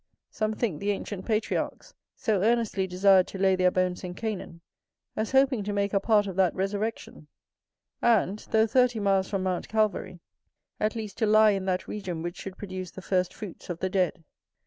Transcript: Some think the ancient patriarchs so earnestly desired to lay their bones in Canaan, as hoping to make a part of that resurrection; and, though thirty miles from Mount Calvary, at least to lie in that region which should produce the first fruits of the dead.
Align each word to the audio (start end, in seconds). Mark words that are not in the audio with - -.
Some 0.31 0.53
think 0.55 0.79
the 0.79 0.89
ancient 0.89 1.25
patriarchs 1.27 1.93
so 2.15 2.41
earnestly 2.41 2.87
desired 2.87 3.27
to 3.27 3.37
lay 3.37 3.55
their 3.55 3.69
bones 3.69 4.03
in 4.03 4.15
Canaan, 4.15 4.61
as 5.15 5.31
hoping 5.31 5.63
to 5.65 5.73
make 5.73 5.93
a 5.93 5.99
part 5.99 6.25
of 6.25 6.35
that 6.37 6.55
resurrection; 6.55 7.27
and, 8.01 8.39
though 8.49 8.65
thirty 8.65 8.99
miles 8.99 9.29
from 9.29 9.43
Mount 9.43 9.67
Calvary, 9.69 10.19
at 10.79 10.95
least 10.95 11.19
to 11.19 11.27
lie 11.27 11.51
in 11.51 11.65
that 11.65 11.87
region 11.87 12.23
which 12.23 12.37
should 12.37 12.57
produce 12.57 12.89
the 12.89 13.03
first 13.03 13.31
fruits 13.31 13.69
of 13.69 13.77
the 13.77 13.91
dead. 13.91 14.23